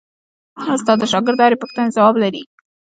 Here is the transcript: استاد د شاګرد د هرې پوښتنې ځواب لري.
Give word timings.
استاد 0.75 0.97
د 1.01 1.03
شاګرد 1.11 1.37
د 1.39 1.41
هرې 1.45 1.57
پوښتنې 1.63 1.93
ځواب 1.95 2.15
لري. 2.23 2.41